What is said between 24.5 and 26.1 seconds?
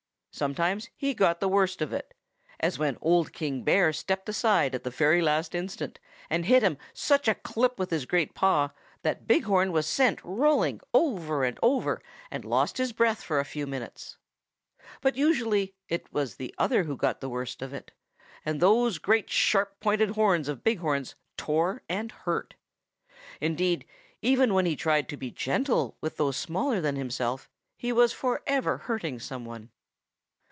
when he tried to be gentle